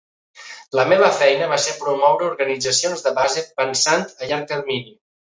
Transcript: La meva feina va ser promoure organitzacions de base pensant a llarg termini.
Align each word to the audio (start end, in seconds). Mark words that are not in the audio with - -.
La 0.77 0.85
meva 0.93 1.09
feina 1.17 1.49
va 1.51 1.59
ser 1.65 1.75
promoure 1.81 2.25
organitzacions 2.29 3.05
de 3.09 3.13
base 3.19 3.45
pensant 3.61 4.07
a 4.17 4.31
llarg 4.33 4.49
termini. 4.55 4.97